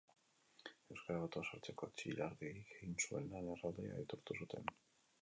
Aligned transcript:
Euskara 0.95 1.19
batua 1.25 1.43
sortzeko 1.51 1.91
Txillardegik 2.01 2.75
egin 2.79 2.99
zuen 3.07 3.31
lan 3.37 3.55
erraldoia 3.57 3.97
aitortu 4.03 4.43
zuten. 4.43 4.79